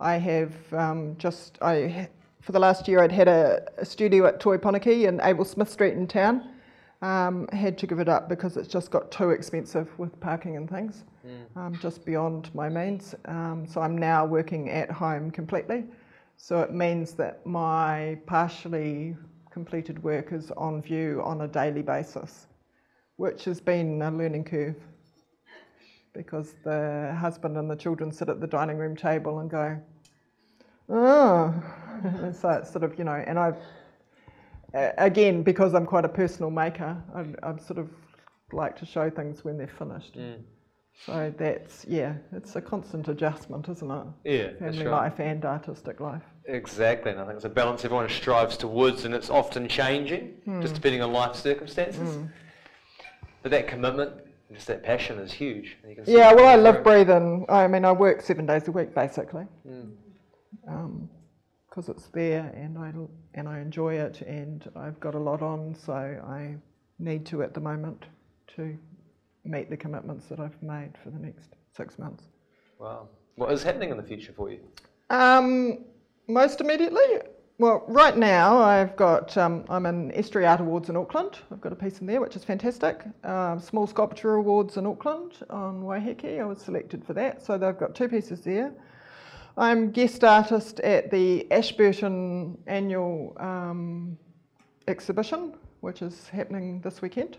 [0.00, 2.08] I have um, just I
[2.40, 5.70] for the last year I'd had a, a studio at Toi Poneke in Abel Smith
[5.70, 6.50] Street in town.
[7.00, 10.68] Um, had to give it up because it's just got too expensive with parking and
[10.68, 11.04] things,
[11.54, 13.14] um, just beyond my means.
[13.26, 15.84] Um, so I'm now working at home completely.
[16.36, 19.16] So it means that my partially
[19.50, 22.48] completed work is on view on a daily basis,
[23.16, 24.76] which has been a learning curve
[26.12, 29.80] because the husband and the children sit at the dining room table and go,
[30.88, 31.54] oh,
[32.04, 33.56] and so it's sort of, you know, and I've,
[34.98, 37.88] again, because I'm quite a personal maker, I, sort of
[38.52, 40.16] like to show things when they're finished.
[40.16, 40.42] Mm.
[41.06, 44.06] So that's, yeah, it's a constant adjustment, isn't it?
[44.24, 45.02] Yeah, Family right.
[45.02, 46.24] life and artistic life.
[46.46, 50.70] Exactly, and I think it's a balance everyone strives towards, and it's often changing, just
[50.70, 50.74] hmm.
[50.74, 52.16] depending on life circumstances.
[52.16, 52.24] Hmm.
[53.42, 54.12] But that commitment,
[54.52, 55.76] just that passion, is huge.
[55.82, 57.46] and you can Yeah, well, I love through.
[57.48, 59.46] I mean, I work seven days a week basically,
[60.62, 62.92] because it's there, and I
[63.34, 66.56] and I enjoy it, and I've got a lot on, so I
[66.98, 68.06] need to at the moment
[68.56, 68.76] to
[69.44, 72.24] meet the commitments that I've made for the next six months.
[72.78, 73.08] Wow.
[73.36, 74.60] What is happening in the future for you?
[75.10, 75.84] Um,
[76.26, 77.20] most immediately,
[77.58, 81.40] well, right now I've got um, I'm in Estuary Art Awards in Auckland.
[81.50, 83.04] I've got a piece in there, which is fantastic.
[83.24, 86.40] Um, Small Sculpture Awards in Auckland on Waiheke.
[86.40, 88.72] I was selected for that, so they've got two pieces there.
[89.56, 94.16] I'm guest artist at the Ashburton annual um,
[94.86, 97.38] exhibition, which is happening this weekend.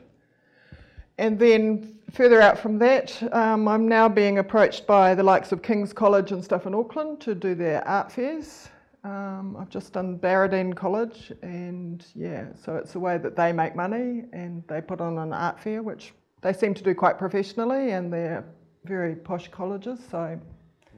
[1.18, 5.62] And then further out from that, um, I'm now being approached by the likes of
[5.62, 8.68] King's College and stuff in Auckland to do their art fairs.
[9.04, 13.76] Um, I've just done Baradene College, and yeah, so it's a way that they make
[13.76, 17.92] money and they put on an art fair, which they seem to do quite professionally,
[17.92, 18.46] and they're
[18.86, 20.40] very posh colleges, so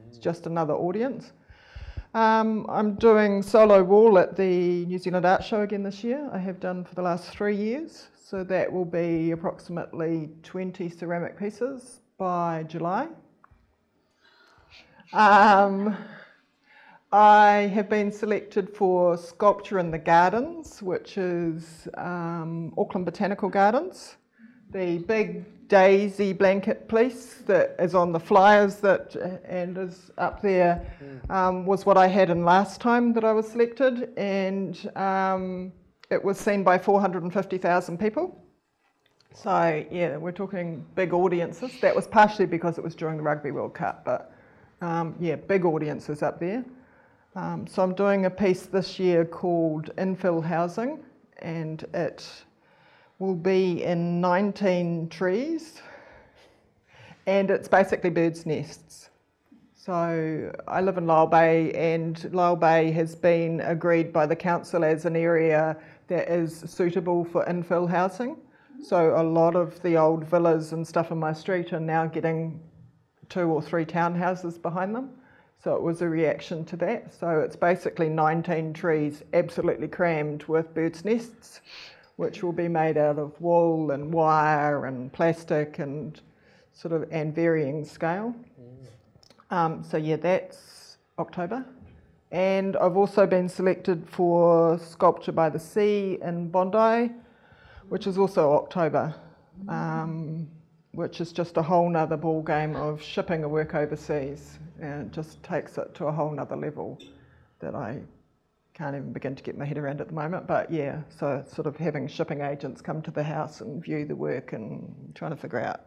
[0.08, 1.32] it's just another audience.
[2.14, 6.30] Um, I'm doing solo wall at the New Zealand Art Show again this year.
[6.34, 8.10] I have done for the last three years.
[8.32, 13.10] So that will be approximately 20 ceramic pieces by July.
[15.12, 15.98] Um,
[17.14, 24.16] I have been selected for Sculpture in the Gardens, which is um, Auckland Botanical Gardens.
[24.70, 30.90] The big daisy blanket piece that is on the flyers that and is up there
[31.30, 35.74] um, was what I had in last time that I was selected, and um,
[36.10, 38.42] it was seen by 450,000 people.
[39.34, 41.78] So yeah, we're talking big audiences.
[41.82, 44.34] That was partially because it was during the Rugby World Cup, but
[44.80, 46.64] um, yeah, big audiences up there.
[47.34, 51.00] Um, so I'm doing a piece this year called Infill Housing,
[51.38, 52.28] and it
[53.20, 55.82] will be in 19 trees,
[57.28, 59.12] and it's basically birds' nests.
[59.76, 64.84] So I live in Lyall Bay, and Lyall Bay has been agreed by the council
[64.84, 68.36] as an area that is suitable for infill housing.
[68.84, 72.60] So a lot of the old villas and stuff in my street are now getting
[73.30, 75.12] two or three townhouses behind them.
[75.64, 77.14] So it was a reaction to that.
[77.14, 81.62] So it's basically 19 trees absolutely crammed with birds' nests,
[82.16, 86.20] which will be made out of wool and wire and plastic and
[86.74, 88.34] sort of and varying scale.
[89.52, 91.64] Um, so yeah, that's October.
[92.32, 97.14] And I've also been selected for Sculpture by the Sea in Bondi,
[97.90, 99.14] which is also October,
[99.68, 100.48] um,
[100.94, 104.60] which is just a whole nother ball game of shipping a work overseas.
[104.82, 107.00] And it just takes it to a whole nother level
[107.60, 108.02] that I
[108.74, 110.48] can't even begin to get my head around at the moment.
[110.48, 114.16] But yeah, so sort of having shipping agents come to the house and view the
[114.16, 115.82] work and trying to figure out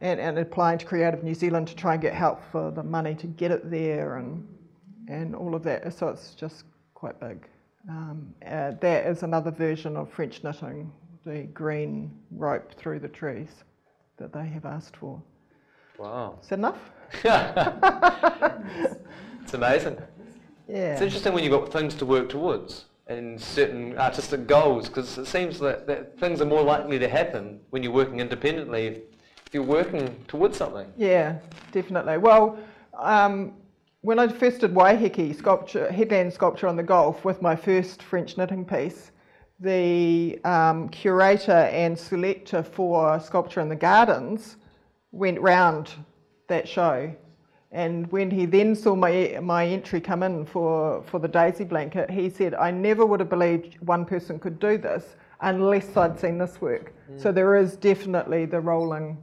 [0.00, 3.14] and, and applying to Creative New Zealand to try and get help for the money
[3.16, 4.46] to get it there and
[5.08, 5.92] and all of that.
[5.92, 7.46] So it's just quite big.
[7.88, 10.90] Um, uh, that is another version of French knitting,
[11.24, 13.62] the green rope through the trees
[14.18, 15.22] that they have asked for.
[15.98, 16.38] Wow.
[16.42, 16.78] Is that enough?
[19.42, 19.98] it's amazing.
[20.68, 20.92] Yeah.
[20.92, 25.26] It's interesting when you've got things to work towards and certain artistic goals because it
[25.26, 28.96] seems that, that things are more likely to happen when you're working independently if,
[29.46, 30.92] if you're working towards something.
[30.96, 31.38] Yeah,
[31.70, 32.18] definitely.
[32.18, 32.58] Well,
[32.98, 33.52] um,
[34.00, 38.36] when I first did Waiheke sculpture, headland sculpture on the Gulf with my first French
[38.36, 39.12] knitting piece,
[39.60, 44.56] the um, curator and selector for Sculpture in the Gardens
[45.12, 45.92] went round
[46.48, 47.14] that show.
[47.72, 52.10] And when he then saw my, my entry come in for, for the daisy blanket,
[52.10, 56.38] he said, I never would have believed one person could do this unless I'd seen
[56.38, 56.92] this work.
[57.16, 59.18] So there is definitely the rolling,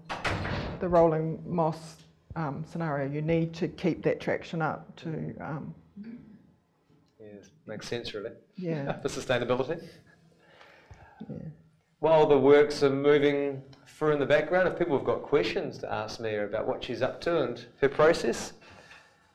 [0.79, 1.97] the rolling moss
[2.35, 3.09] um, scenario.
[3.09, 5.73] You need to keep that traction up to, um,
[7.19, 8.31] Yes, makes sense really.
[8.57, 8.99] yeah.
[9.01, 9.81] For sustainability.
[11.99, 15.91] While the works are moving through in the background, if people have got questions to
[15.91, 18.53] ask me about what she's up to and her process,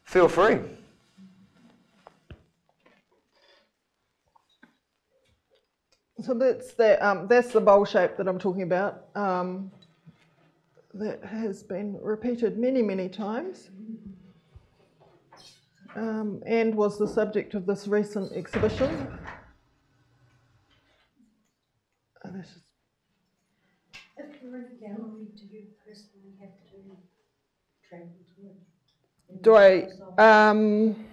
[0.04, 0.58] feel free.
[6.20, 9.06] So that's the, um, that's the bowl shape that I'm talking about.
[9.14, 9.70] Um,
[10.94, 13.70] that has been repeated many, many times.
[15.94, 19.18] Um, and was the subject of this recent exhibition.
[22.24, 22.62] Uh, this is-
[24.16, 26.98] If you're in a gallery, do you personally have to
[27.88, 28.56] travel to it?
[29.42, 29.88] Do I?
[30.18, 31.06] Um,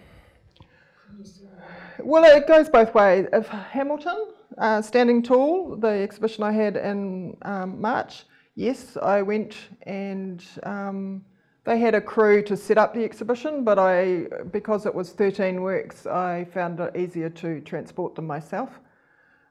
[2.00, 3.28] well, it goes both ways.
[3.32, 9.56] If Hamilton, uh, Standing Tall, the exhibition I had in um, March, yes, I went
[9.84, 11.24] and um,
[11.64, 15.62] they had a crew to set up the exhibition, but I, because it was 13
[15.62, 18.80] works, I found it easier to transport them myself.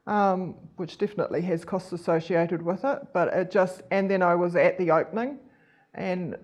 [0.07, 4.55] Um, which definitely has costs associated with it, but it just, and then I was
[4.55, 5.38] at the opening,
[5.95, 6.37] and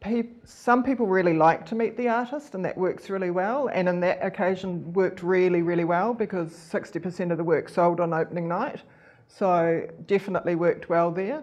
[0.00, 3.68] peop some people really like to meet the artist, and that works really well.
[3.72, 8.12] And in that occasion, worked really, really well because 60% of the work sold on
[8.12, 8.82] opening night,
[9.26, 11.42] so definitely worked well there.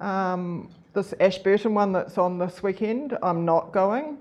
[0.00, 4.18] Um, this Ashburton one that's on this weekend, I'm not going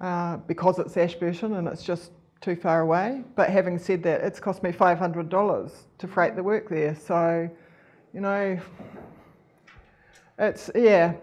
[0.00, 3.24] uh, because it's Ashburton and it's just too far away.
[3.36, 6.94] But having said that, it's cost me $500 to freight the work there.
[6.94, 7.48] So,
[8.12, 8.58] you know,
[10.38, 11.14] it's, yeah,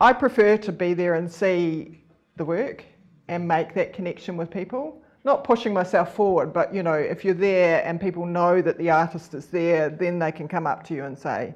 [0.00, 2.02] I prefer to be there and see
[2.36, 2.84] the work
[3.28, 5.02] and make that connection with people.
[5.24, 8.90] Not pushing myself forward, but you know, if you're there and people know that the
[8.90, 11.54] artist is there, then they can come up to you and say,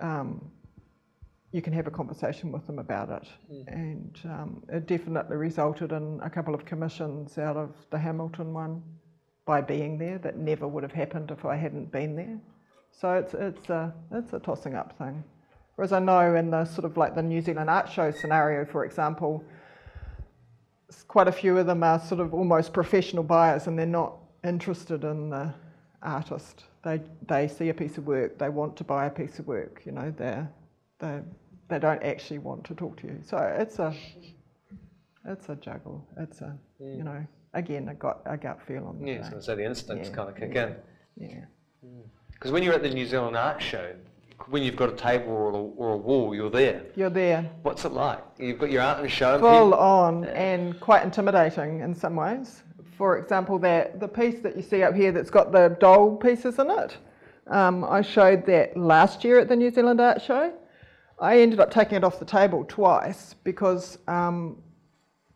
[0.00, 0.50] um,
[1.52, 3.28] you can have a conversation with them about it.
[3.68, 8.82] And um, it definitely resulted in a couple of commissions out of the Hamilton one
[9.44, 12.38] by being there that never would have happened if I hadn't been there.
[12.90, 15.22] So it's, it's, a, it's a tossing up thing.
[15.76, 18.84] Whereas I know in the sort of like the New Zealand Art Show scenario, for
[18.84, 19.44] example,
[21.08, 25.04] quite a few of them are sort of almost professional buyers and they're not interested
[25.04, 25.52] in the
[26.02, 26.64] artist.
[26.82, 29.82] They, they see a piece of work, they want to buy a piece of work,
[29.84, 30.50] you know, they're,
[30.98, 31.20] they
[31.68, 33.18] they don't actually want to talk to you.
[33.24, 33.94] So it's a
[35.26, 36.06] it's a juggle.
[36.18, 39.54] It's a you know again I got a gut feel on the Yeah, so say
[39.54, 40.66] the instincts Yeah, kind of kick yeah.
[40.66, 40.76] in.
[41.16, 41.44] Yeah.
[42.32, 43.94] Because when you're at the New Zealand Art Show,
[44.48, 46.82] when you've got a table or a, or a wall, you're there.
[46.96, 48.18] You're there, What's it like?
[48.38, 49.38] You've got your art and show.
[49.38, 52.62] full people- on and quite intimidating in some ways.
[52.96, 56.58] For example, that the piece that you see up here that's got the doll pieces
[56.58, 56.96] in it.
[57.48, 60.52] Um, I showed that last year at the New Zealand Art Show.
[61.22, 64.60] I ended up taking it off the table twice because um,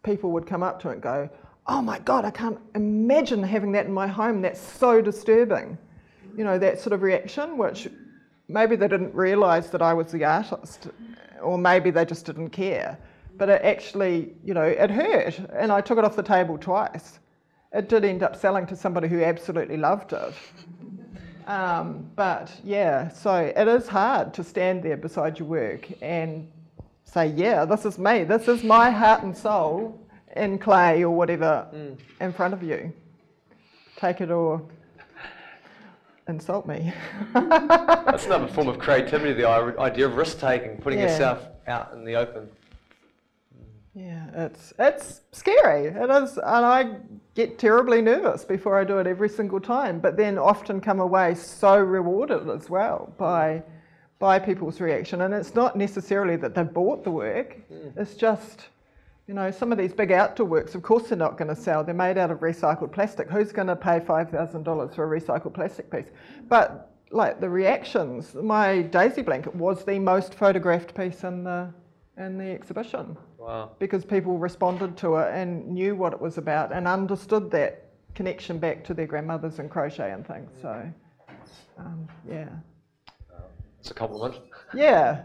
[0.03, 1.31] people would come up to it and go,
[1.69, 4.43] "Oh my God, I can't imagine having that in my home.
[4.43, 5.79] That's so disturbing."
[6.37, 7.89] You know that sort of reaction, which
[8.49, 10.89] maybe they didn't realise that I was the artist,
[11.41, 12.99] or maybe they just didn't care.
[13.39, 17.21] But it actually, you know, it hurt, and I took it off the table twice.
[17.73, 20.35] It did end up selling to somebody who absolutely loved it.
[21.47, 26.51] Um, but yeah, so it is hard to stand there beside your work and
[27.05, 30.01] say, yeah, this is me, this is my heart and soul,
[30.35, 31.99] in clay or whatever Mm.
[32.21, 32.93] in front of you.
[33.97, 34.61] Take it or
[36.29, 36.93] insult me.
[37.33, 41.07] That's another form of creativity, the idea of risk taking, putting Yeah.
[41.07, 42.49] yourself out in the open.
[43.95, 45.87] Yeah, it's it's scary.
[45.87, 46.97] It is, and I
[47.37, 50.01] get terribly nervous before I do it every single time.
[50.01, 53.63] But then often come away so rewarded as well by
[54.19, 55.21] by people's reaction.
[55.21, 57.59] And it's not necessarily that they've bought the work.
[57.71, 58.01] Mm-hmm.
[58.01, 58.69] It's just,
[59.27, 60.75] you know, some of these big outdoor works.
[60.75, 61.85] Of course, they're not going to sell.
[61.85, 63.29] They're made out of recycled plastic.
[63.31, 66.11] Who's going to pay five thousand dollars for a recycled plastic piece?
[66.49, 71.69] But like the reactions, my daisy blanket was the most photographed piece in the
[72.17, 73.17] in the exhibition
[73.47, 73.71] Wow.
[73.79, 77.85] because people responded to it and knew what it was about and understood that
[78.17, 80.51] connection back to their grandmothers and crochet and things.
[80.61, 80.93] So,
[81.79, 82.49] um, yeah,
[83.79, 84.35] It's a compliment.
[84.75, 85.23] yeah.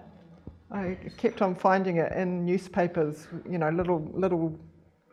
[0.70, 4.58] I kept on finding it in newspapers, you know, little little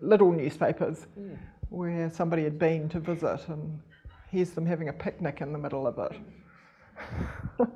[0.02, 1.06] little newspapers
[1.70, 3.80] where somebody had been to visit, and
[4.30, 6.12] here's them having a picnic in the middle of it.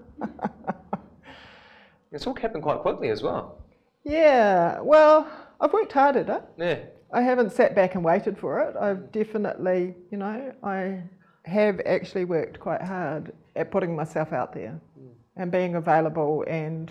[2.12, 3.61] It's all happened quite quickly as well.
[4.04, 5.30] Yeah, well,
[5.60, 6.42] I've worked hard at it.
[6.56, 6.78] Yeah.
[7.12, 8.76] I haven't sat back and waited for it.
[8.76, 11.02] I've definitely, you know, I
[11.44, 15.08] have actually worked quite hard at putting myself out there hmm.
[15.36, 16.90] and being available and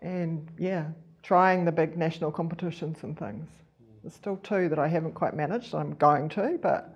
[0.00, 0.88] and yeah,
[1.22, 3.48] trying the big national competitions and things.
[3.78, 3.94] Hmm.
[4.02, 5.74] There's still two that I haven't quite managed.
[5.74, 6.94] I'm going to, but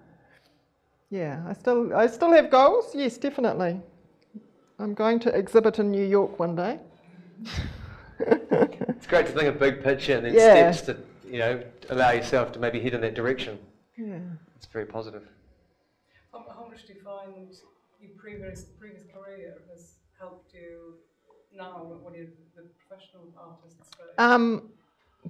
[1.10, 2.94] yeah, I still I still have goals.
[2.94, 3.80] Yes, definitely.
[4.80, 6.78] I'm going to exhibit in New York one day.
[8.20, 10.72] It's great to think of big picture and then Yeah.
[10.72, 10.96] steps to,
[11.30, 13.58] you know, allow yourself to maybe head in that direction.
[13.96, 14.18] Yeah.
[14.56, 15.22] It's very positive.
[16.32, 17.54] How, how much do you find
[18.00, 20.94] your previous previous career has helped you
[21.56, 23.76] now when you're the professional artist?
[24.18, 24.70] Um,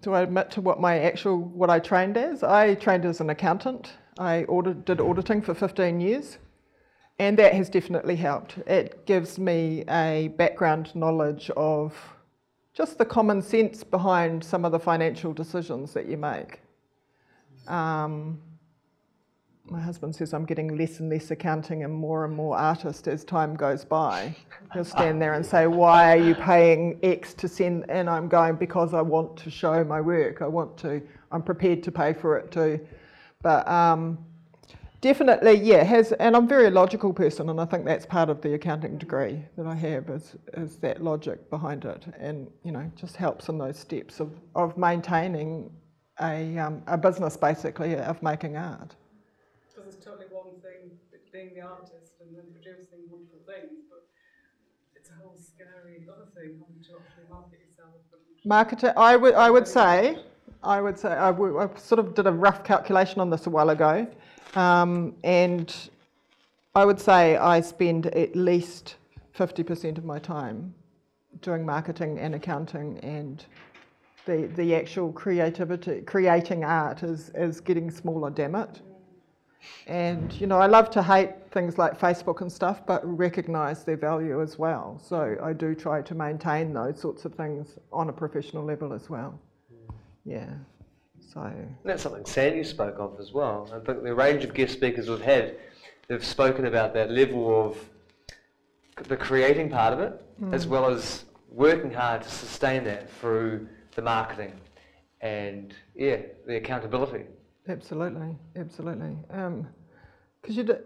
[0.00, 2.42] do I admit to what my actual what I trained as?
[2.42, 3.92] I trained as an accountant.
[4.18, 6.38] I audit, did auditing for 15 years,
[7.18, 8.58] and that has definitely helped.
[8.66, 11.94] It gives me a background knowledge of
[12.78, 16.60] just the common sense behind some of the financial decisions that you make.
[17.66, 18.38] Um,
[19.64, 23.24] my husband says I'm getting less and less accounting and more and more artist as
[23.24, 24.32] time goes by.
[24.72, 27.84] He'll stand there and say, Why are you paying X to send?
[27.88, 30.40] And I'm going, Because I want to show my work.
[30.40, 31.02] I want to,
[31.32, 32.78] I'm prepared to pay for it too.
[33.42, 34.18] But um,
[35.00, 38.40] definitely, yeah, has, and I'm a very logical person, and I think that's part of
[38.40, 42.04] the accounting degree that I have is, is that logic behind it.
[42.18, 45.70] And, you know, just helps in those steps of, of maintaining
[46.20, 48.94] a, um, a business basically of making art.
[49.74, 50.98] because it's totally one thing
[51.32, 54.06] being the artist and then producing wonderful things, but
[54.96, 57.94] it's a whole scary other thing having to actually market yourself.
[58.44, 60.18] Marketing, I would, I would say,
[60.62, 63.50] I would say, I, w- I sort of did a rough calculation on this a
[63.50, 64.06] while ago,
[64.54, 65.74] um, and
[66.74, 68.96] I would say I spend at least
[69.36, 70.74] 50% of my time
[71.42, 73.44] doing marketing and accounting, and
[74.26, 78.80] the, the actual creativity, creating art is, is getting smaller, damn it.
[79.86, 83.96] And, you know, I love to hate things like Facebook and stuff, but recognise their
[83.96, 85.00] value as well.
[85.02, 89.08] So I do try to maintain those sorts of things on a professional level as
[89.10, 89.38] well.
[90.24, 90.50] Yeah.
[91.32, 91.52] So,
[91.84, 93.68] that's something Sandy spoke of as well.
[93.70, 95.56] I think the range of guest speakers we've had,
[96.08, 97.76] they've spoken about that level of
[99.08, 100.54] the creating part of it, mm.
[100.54, 104.52] as well as working hard to sustain that through the marketing
[105.20, 106.16] and, yeah,
[106.46, 107.24] the accountability.
[107.68, 109.16] absolutely, absolutely.
[109.30, 109.66] Um,
[110.40, 110.78] because you, do,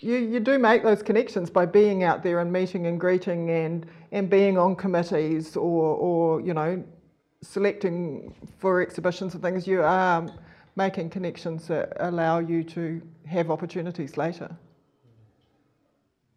[0.00, 3.86] you, you do make those connections by being out there and meeting and greeting and,
[4.12, 6.84] and being on committees or, or, you know,
[7.44, 9.66] selecting for exhibitions and things.
[9.66, 10.26] You are
[10.76, 14.56] making connections that allow you to have opportunities later.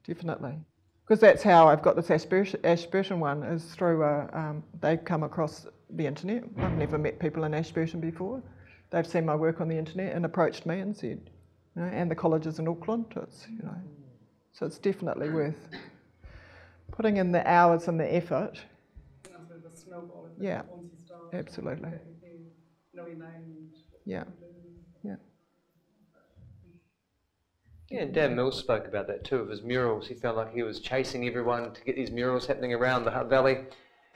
[0.06, 0.56] Definitely.
[1.04, 5.66] Because that's how I've got this Ashburton, one, is through a, um, they've come across
[5.92, 6.44] the internet.
[6.58, 8.42] I've never met people in Ashburton before.
[8.90, 11.30] They've seen my work on the internet and approached me and said,
[11.76, 13.76] you know, and the colleges in Auckland, it's, you know,
[14.52, 15.70] so it's definitely worth
[16.92, 18.60] putting in the hours and the effort.
[19.26, 20.64] And the snowball Yeah.
[21.34, 21.80] Once you start.
[21.80, 22.00] Absolutely.
[22.94, 23.70] You know your name and
[24.06, 24.24] Yeah.
[27.90, 30.08] Yeah, and Dan Mills spoke about that too, of his murals.
[30.08, 33.30] He felt like he was chasing everyone to get these murals happening around the Hutt
[33.30, 33.60] Valley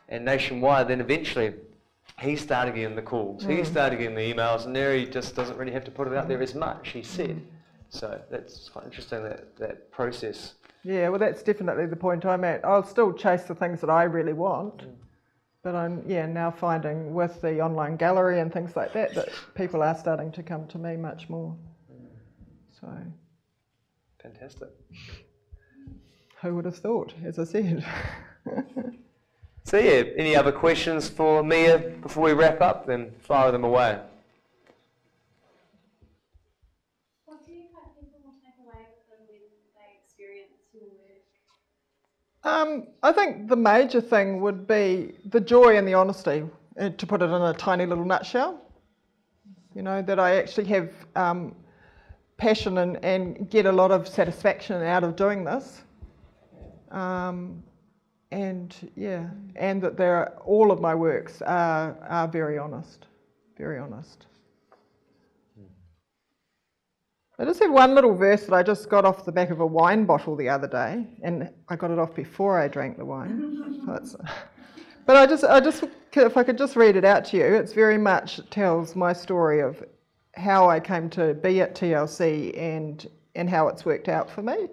[0.10, 0.90] and nationwide.
[0.90, 1.54] Then eventually
[2.20, 3.66] he started getting the calls, he mm.
[3.66, 6.28] started getting the emails, and there he just doesn't really have to put it out
[6.28, 7.42] there as much, he said.
[7.90, 10.56] So that's quite interesting, that, that process.
[10.84, 12.66] Yeah, well, that's definitely the point I'm at.
[12.66, 14.92] I'll still chase the things that I really want, mm.
[15.64, 19.84] But I'm yeah now finding with the online gallery and things like that that people
[19.84, 21.56] are starting to come to me much more.
[22.80, 22.88] So
[24.22, 24.70] Fantastic.
[26.42, 27.14] who would have thought?
[27.24, 27.86] As I said.
[29.64, 32.88] So yeah, any other questions for Mia before we wrap up?
[32.88, 34.00] Then fire them away.
[37.26, 39.40] What do you hope people will take away with them when
[39.78, 41.24] they experience your work?
[42.44, 46.44] Um, I think the major thing would be the joy and the honesty,
[46.80, 48.60] uh, to put it in a tiny little nutshell.
[49.76, 51.56] You know, that I actually have um,
[52.38, 55.84] passion and, and get a lot of satisfaction out of doing this.
[56.90, 57.64] Um,
[58.32, 63.06] and yeah, and that there are, all of my works are, are very honest,
[63.58, 64.26] very honest.
[67.42, 69.66] I just have one little verse that I just got off the back of a
[69.66, 73.82] wine bottle the other day, and I got it off before I drank the wine.
[73.86, 74.16] So it's-
[75.08, 75.84] but I just, I just,
[76.14, 79.60] if I could just read it out to you, it's very much tells my story
[79.60, 79.84] of
[80.36, 84.68] how I came to be at TLC and and how it's worked out for me.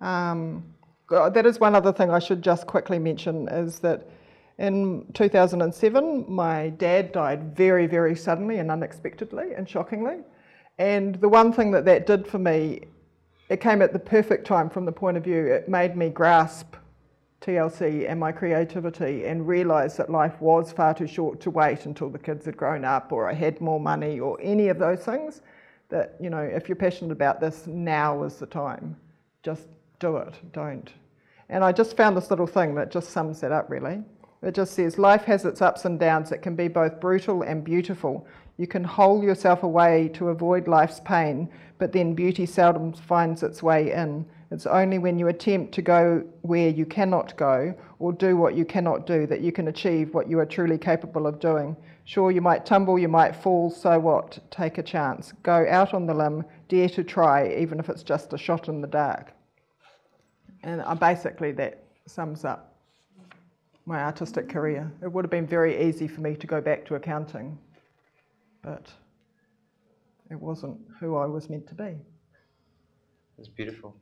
[0.00, 0.62] Um,
[1.10, 4.08] that is one other thing I should just quickly mention is that
[4.58, 10.18] in 2007, my dad died very, very suddenly and unexpectedly and shockingly.
[10.78, 12.80] And the one thing that that did for me,
[13.48, 16.74] it came at the perfect time from the point of view, it made me grasp
[17.40, 22.08] TLC and my creativity and realise that life was far too short to wait until
[22.08, 25.42] the kids had grown up or I had more money or any of those things.
[25.90, 28.96] That, you know, if you're passionate about this, now is the time.
[29.42, 29.68] Just
[30.00, 30.90] do it, don't.
[31.50, 34.02] And I just found this little thing that just sums that up really.
[34.42, 36.32] It just says life has its ups and downs.
[36.32, 38.26] It can be both brutal and beautiful.
[38.56, 41.48] You can hole yourself away to avoid life's pain,
[41.78, 44.26] but then beauty seldom finds its way in.
[44.50, 48.64] It's only when you attempt to go where you cannot go or do what you
[48.64, 51.76] cannot do that you can achieve what you are truly capable of doing.
[52.04, 54.38] Sure, you might tumble, you might fall, so what?
[54.52, 55.32] Take a chance.
[55.42, 58.80] Go out on the limb, dare to try, even if it's just a shot in
[58.80, 59.32] the dark.
[60.62, 62.76] And basically, that sums up
[63.86, 64.92] my artistic career.
[65.02, 67.58] It would have been very easy for me to go back to accounting,
[68.64, 68.90] but
[70.30, 71.96] it wasn't who I was meant to be.
[73.38, 73.94] It's beautiful.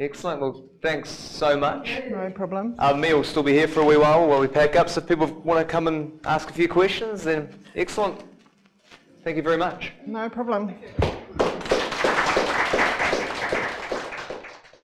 [0.00, 0.40] Excellent.
[0.40, 2.00] Well, thanks so much.
[2.10, 2.74] No problem.
[2.78, 4.88] Uh, Mia will still be here for a wee while while we pack up.
[4.88, 8.18] So if people want to come and ask a few questions, then excellent.
[9.22, 9.92] Thank you very much.
[10.06, 10.74] No problem.